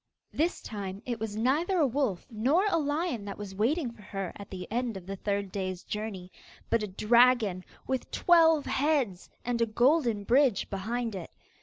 [0.33, 4.33] This time it was neither a wolf nor a lion that was waiting for her
[4.35, 6.31] at the end of the third day's journey,
[6.71, 11.29] but a dragon with twelve heads, and a golden bridge behind it.